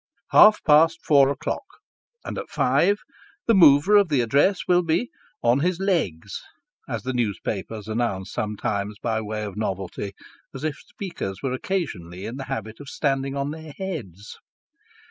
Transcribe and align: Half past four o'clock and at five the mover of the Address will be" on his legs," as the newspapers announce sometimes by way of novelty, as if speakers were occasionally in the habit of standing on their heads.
Half 0.31 0.63
past 0.63 1.05
four 1.05 1.29
o'clock 1.29 1.61
and 2.25 2.35
at 2.39 2.49
five 2.49 3.01
the 3.45 3.53
mover 3.53 3.95
of 3.97 4.09
the 4.09 4.21
Address 4.21 4.61
will 4.67 4.81
be" 4.81 5.11
on 5.43 5.59
his 5.59 5.79
legs," 5.79 6.41
as 6.89 7.03
the 7.03 7.13
newspapers 7.13 7.87
announce 7.87 8.31
sometimes 8.31 8.97
by 8.97 9.21
way 9.21 9.43
of 9.43 9.55
novelty, 9.55 10.13
as 10.55 10.63
if 10.63 10.79
speakers 10.79 11.43
were 11.43 11.53
occasionally 11.53 12.25
in 12.25 12.37
the 12.37 12.45
habit 12.45 12.79
of 12.79 12.89
standing 12.89 13.35
on 13.35 13.51
their 13.51 13.73
heads. 13.77 14.39